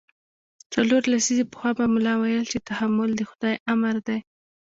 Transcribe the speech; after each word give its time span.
څلور 0.73 1.01
لسیزې 1.13 1.45
پخوا 1.51 1.71
به 1.77 1.85
ملا 1.93 2.13
ویل 2.17 2.45
چې 2.51 2.57
تحمل 2.69 3.09
د 3.15 3.21
خدای 3.29 3.55
امر 3.73 3.95
دی. 4.07 4.19